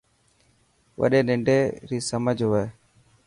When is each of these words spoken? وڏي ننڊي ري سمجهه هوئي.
وڏي 0.99 1.19
ننڊي 1.27 1.59
ري 1.89 1.97
سمجهه 2.09 2.47
هوئي. 2.49 2.65